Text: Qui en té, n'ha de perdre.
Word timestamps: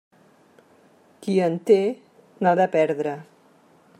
Qui 1.25 1.35
en 1.49 1.59
té, 1.69 1.77
n'ha 2.41 2.57
de 2.61 2.67
perdre. 2.79 3.17